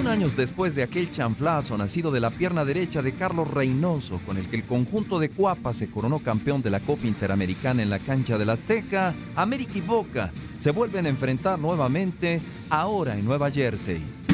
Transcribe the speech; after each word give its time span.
Un 0.00 0.06
años 0.08 0.36
después 0.36 0.74
de 0.74 0.82
aquel 0.82 1.10
chanflazo 1.10 1.76
nacido 1.78 2.10
de 2.10 2.20
la 2.20 2.30
pierna 2.30 2.64
derecha 2.64 3.02
de 3.02 3.12
Carlos 3.12 3.50
Reynoso, 3.50 4.20
con 4.26 4.36
el 4.36 4.48
que 4.48 4.56
el 4.56 4.64
conjunto 4.64 5.18
de 5.18 5.30
Cuapa 5.30 5.72
se 5.72 5.88
coronó 5.90 6.18
campeón 6.18 6.62
de 6.62 6.70
la 6.70 6.80
Copa 6.80 7.06
Interamericana 7.06 7.82
en 7.82 7.90
la 7.90 7.98
cancha 7.98 8.36
del 8.36 8.50
Azteca, 8.50 9.14
América 9.36 9.72
y 9.76 9.80
Boca 9.80 10.32
se 10.56 10.70
vuelven 10.70 11.06
a 11.06 11.10
enfrentar 11.10 11.58
nuevamente 11.58 12.40
ahora 12.68 13.16
en 13.16 13.24
Nueva 13.24 13.50
Jersey. 13.50 14.25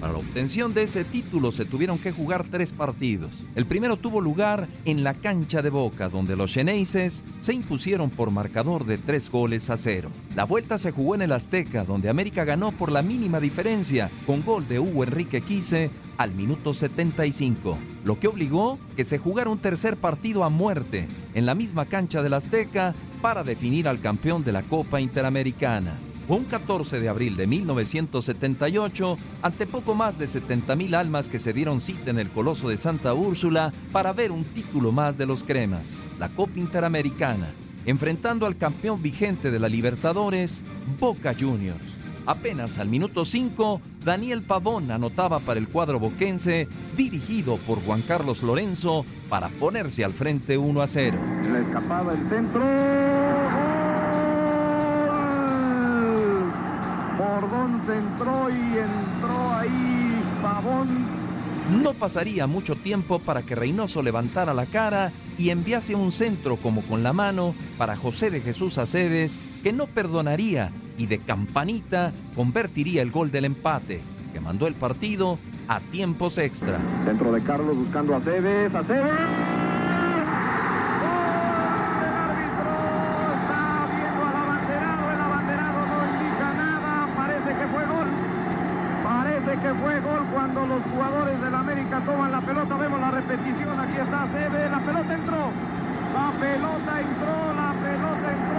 Para 0.00 0.14
la 0.14 0.18
obtención 0.18 0.72
de 0.72 0.84
ese 0.84 1.04
título 1.04 1.52
se 1.52 1.66
tuvieron 1.66 1.98
que 1.98 2.10
jugar 2.10 2.46
tres 2.50 2.72
partidos. 2.72 3.44
El 3.54 3.66
primero 3.66 3.98
tuvo 3.98 4.22
lugar 4.22 4.66
en 4.86 5.04
la 5.04 5.12
cancha 5.12 5.60
de 5.60 5.68
Boca, 5.68 6.08
donde 6.08 6.36
los 6.36 6.52
Xeneises 6.52 7.22
se 7.38 7.52
impusieron 7.52 8.08
por 8.08 8.30
marcador 8.30 8.86
de 8.86 8.96
tres 8.96 9.30
goles 9.30 9.68
a 9.68 9.76
cero. 9.76 10.10
La 10.34 10.44
vuelta 10.44 10.78
se 10.78 10.90
jugó 10.90 11.14
en 11.14 11.22
el 11.22 11.32
Azteca, 11.32 11.84
donde 11.84 12.08
América 12.08 12.44
ganó 12.44 12.72
por 12.72 12.90
la 12.90 13.02
mínima 13.02 13.40
diferencia, 13.40 14.10
con 14.26 14.42
gol 14.42 14.66
de 14.68 14.78
Hugo 14.78 15.04
Enrique 15.04 15.42
Quise 15.42 15.90
al 16.16 16.32
minuto 16.32 16.72
75, 16.72 17.76
lo 18.04 18.18
que 18.18 18.28
obligó 18.28 18.78
que 18.96 19.04
se 19.04 19.18
jugara 19.18 19.50
un 19.50 19.58
tercer 19.58 19.98
partido 19.98 20.44
a 20.44 20.48
muerte 20.48 21.08
en 21.34 21.44
la 21.44 21.54
misma 21.54 21.86
cancha 21.86 22.22
del 22.22 22.34
Azteca 22.34 22.94
para 23.20 23.44
definir 23.44 23.86
al 23.86 24.00
campeón 24.00 24.44
de 24.44 24.52
la 24.52 24.62
Copa 24.62 25.00
Interamericana 25.00 25.98
un 26.36 26.44
14 26.44 27.00
de 27.00 27.08
abril 27.08 27.36
de 27.36 27.46
1978, 27.46 29.18
ante 29.42 29.66
poco 29.66 29.94
más 29.94 30.18
de 30.18 30.26
70.000 30.26 30.94
almas 30.94 31.28
que 31.28 31.38
se 31.38 31.52
dieron 31.52 31.80
cita 31.80 32.10
en 32.10 32.18
el 32.18 32.30
Coloso 32.30 32.68
de 32.68 32.76
Santa 32.76 33.14
Úrsula 33.14 33.72
para 33.92 34.12
ver 34.12 34.30
un 34.30 34.44
título 34.44 34.92
más 34.92 35.18
de 35.18 35.26
los 35.26 35.44
cremas, 35.44 35.98
la 36.18 36.28
Copa 36.28 36.58
Interamericana, 36.58 37.52
enfrentando 37.84 38.46
al 38.46 38.56
campeón 38.56 39.02
vigente 39.02 39.50
de 39.50 39.58
la 39.58 39.68
Libertadores, 39.68 40.64
Boca 41.00 41.34
Juniors. 41.38 42.00
Apenas 42.26 42.78
al 42.78 42.88
minuto 42.88 43.24
5, 43.24 43.80
Daniel 44.04 44.42
Pavón 44.42 44.90
anotaba 44.92 45.40
para 45.40 45.58
el 45.58 45.68
cuadro 45.68 45.98
boquense, 45.98 46.68
dirigido 46.96 47.56
por 47.56 47.82
Juan 47.84 48.02
Carlos 48.02 48.42
Lorenzo, 48.42 49.04
para 49.28 49.48
ponerse 49.48 50.04
al 50.04 50.12
frente 50.12 50.56
1 50.56 50.80
a 50.80 50.86
0. 50.86 51.18
La 51.52 51.60
escapada 51.60 52.12
el 52.12 52.28
centro. 52.28 52.60
Bordón 57.20 57.79
se 57.79 57.79
entró 57.92 58.48
y 58.50 58.78
entró 58.78 59.52
ahí 59.52 60.22
Pavón. 60.42 61.20
No 61.82 61.94
pasaría 61.94 62.46
mucho 62.46 62.74
tiempo 62.74 63.20
para 63.20 63.42
que 63.42 63.54
Reynoso 63.54 64.02
levantara 64.02 64.52
la 64.54 64.66
cara 64.66 65.12
y 65.38 65.50
enviase 65.50 65.94
un 65.94 66.10
centro 66.10 66.56
como 66.56 66.82
con 66.82 67.02
la 67.02 67.12
mano 67.12 67.54
para 67.78 67.96
José 67.96 68.30
de 68.30 68.40
Jesús 68.40 68.76
Aceves, 68.78 69.38
que 69.62 69.72
no 69.72 69.86
perdonaría 69.86 70.72
y 70.98 71.06
de 71.06 71.20
campanita 71.20 72.12
convertiría 72.34 73.02
el 73.02 73.10
gol 73.10 73.30
del 73.30 73.44
empate, 73.44 74.02
que 74.32 74.40
mandó 74.40 74.66
el 74.66 74.74
partido 74.74 75.38
a 75.68 75.80
tiempos 75.80 76.38
extra. 76.38 76.78
Centro 77.04 77.30
de 77.30 77.42
Carlos 77.42 77.76
buscando 77.76 78.14
a 78.14 78.18
Aceves, 78.18 78.74
Aceves. 78.74 79.60
que 89.62 89.74
fue 89.74 90.00
gol 90.00 90.24
cuando 90.32 90.66
los 90.66 90.82
jugadores 90.82 91.40
del 91.40 91.54
América 91.54 92.00
toman 92.06 92.30
la 92.30 92.40
pelota. 92.40 92.76
Vemos 92.76 93.00
la 93.00 93.10
repetición, 93.10 93.80
aquí 93.80 93.88
la 94.08 94.80
pelota 94.84 95.14
entró. 95.14 95.50
La 96.14 96.32
pelota 96.40 97.00
entró, 97.00 97.54
la 97.54 97.72
pelota 97.80 98.32
entró. 98.32 98.50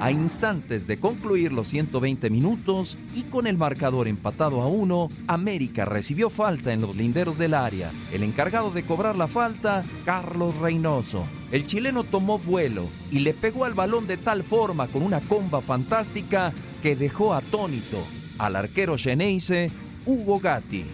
A 0.00 0.10
instantes 0.10 0.86
de 0.86 1.00
concluir 1.00 1.50
los 1.50 1.68
120 1.68 2.28
minutos 2.28 2.98
y 3.14 3.22
con 3.22 3.46
el 3.46 3.56
marcador 3.56 4.06
empatado 4.06 4.60
a 4.60 4.66
uno, 4.66 5.08
América 5.28 5.86
recibió 5.86 6.28
falta 6.28 6.74
en 6.74 6.82
los 6.82 6.94
linderos 6.94 7.38
del 7.38 7.54
área. 7.54 7.90
El 8.12 8.22
encargado 8.22 8.70
de 8.70 8.84
cobrar 8.84 9.16
la 9.16 9.28
falta, 9.28 9.82
Carlos 10.04 10.56
Reynoso. 10.56 11.24
El 11.50 11.64
chileno 11.64 12.04
tomó 12.04 12.38
vuelo 12.38 12.88
y 13.10 13.20
le 13.20 13.32
pegó 13.32 13.64
al 13.64 13.72
balón 13.72 14.06
de 14.06 14.18
tal 14.18 14.42
forma 14.42 14.88
con 14.88 15.02
una 15.02 15.20
comba 15.22 15.62
fantástica 15.62 16.52
que 16.82 16.96
dejó 16.96 17.32
atónito 17.32 18.04
al 18.36 18.56
arquero 18.56 18.98
Geneise 18.98 19.72
Hugo 20.04 20.38
Gatti. 20.38 20.84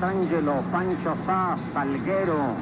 D'Angelo, 0.00 0.62
Pancho 0.70 1.14
Sá, 1.24 1.56
Salguero, 1.72 2.54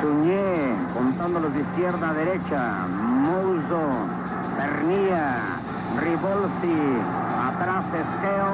Suñé, 0.00 0.74
contándolos 0.94 1.52
de 1.52 1.60
izquierda 1.60 2.08
a 2.10 2.14
derecha, 2.14 2.86
Mouso, 2.88 3.82
Pernilla, 4.56 5.58
Ribolsi, 6.00 6.80
atrás 7.48 7.84
Esqueo, 7.92 8.52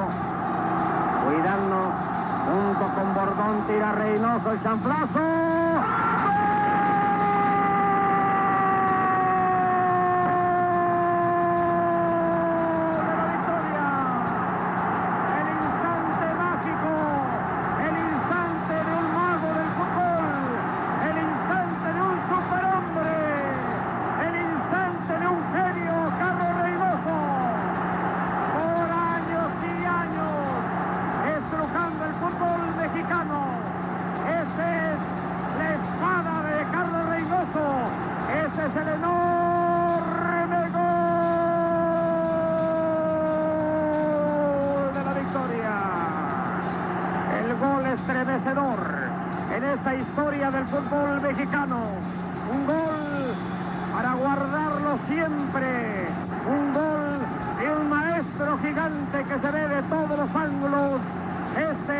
cuidando, 1.25 1.77
junto 2.47 2.85
con 2.95 3.07
Bordón, 3.13 3.55
tira 3.67 3.91
Reynoso, 3.93 4.51
el 4.51 4.61
chanflazo. 4.63 5.21
El 15.31 15.47
instante 15.47 16.27
mágico, 16.37 16.93
el 17.81 17.95
instante 18.11 18.73
de 18.85 18.93
un 19.01 19.07
mago 19.15 19.49
del 19.57 19.69
fútbol, 19.77 20.27
el 21.09 21.17
instante 21.21 21.87
de 21.93 22.01
un 22.01 22.17
superhombre, 22.29 23.17
el 24.27 24.35
instante 24.51 25.13
de 25.19 25.25
un 25.27 25.41
genio, 25.53 25.95
Carlos 26.19 26.51
Reynoso. 26.61 27.17
Por 28.51 28.87
años 28.91 29.49
y 29.63 29.73
años, 29.85 30.35
estrujando 31.37 32.01
el 32.05 32.13
fútbol 32.21 32.61
mexicano. 32.77 33.39
Esa 34.21 34.63
es 34.91 34.97
la 35.57 35.67
espada 35.73 36.33
de 36.43 36.57
Carlos 36.71 37.03
Reynoso. 37.09 37.65
Ese 38.31 38.61
es 38.65 38.73
el 38.75 38.87
enorme 38.99 40.61
gol 40.71 40.91
de 44.93 45.01
la 45.03 45.13
victoria. 45.13 45.75
El 47.41 47.47
gol 47.57 47.83
estremecedor 47.85 48.79
en 49.55 49.63
esta 49.91 49.95
historia 49.95 50.51
del 50.51 50.65
fútbol 50.65 51.21
mexicano. 51.21 51.83
Un 52.51 52.65
gol 52.65 53.35
para 53.93 54.13
guardarlo 54.13 54.99
siempre. 55.07 56.07
Un 56.47 56.73
gol 56.73 57.19
de 57.59 57.81
un 57.81 57.89
maestro 57.89 58.57
gigante 58.59 59.23
que 59.23 59.39
se 59.39 59.51
ve 59.51 59.67
de 59.67 59.81
todos 59.83 60.17
los 60.17 60.35
ángulos. 60.35 61.01
Este 61.57 61.99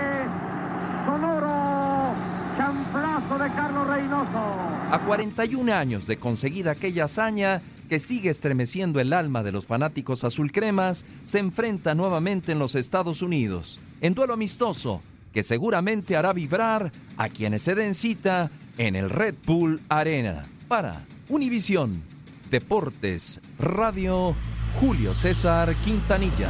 sonoro 1.05 2.13
champlazo 2.57 3.37
de 3.39 3.49
Carlos 3.51 3.87
Reynoso. 3.87 4.91
A 4.91 4.99
41 4.99 5.73
años 5.73 6.07
de 6.07 6.17
conseguida 6.17 6.71
aquella 6.71 7.05
hazaña 7.05 7.61
que 7.89 7.99
sigue 7.99 8.29
estremeciendo 8.29 9.01
el 9.01 9.11
alma 9.11 9.43
de 9.43 9.51
los 9.51 9.65
fanáticos 9.65 10.23
azulcremas, 10.23 11.05
se 11.23 11.39
enfrenta 11.39 11.93
nuevamente 11.93 12.53
en 12.53 12.59
los 12.59 12.75
Estados 12.75 13.21
Unidos, 13.21 13.81
en 13.99 14.13
duelo 14.13 14.33
amistoso 14.33 15.01
que 15.33 15.43
seguramente 15.43 16.15
hará 16.15 16.33
vibrar 16.33 16.91
a 17.17 17.29
quienes 17.29 17.61
se 17.61 17.75
den 17.75 17.95
cita 17.95 18.51
en 18.77 18.95
el 18.95 19.09
Red 19.09 19.35
Bull 19.45 19.81
Arena. 19.89 20.45
Para 20.67 21.05
Univisión, 21.29 22.03
Deportes, 22.49 23.41
Radio, 23.57 24.35
Julio 24.79 25.15
César 25.15 25.73
Quintanilla. 25.75 26.49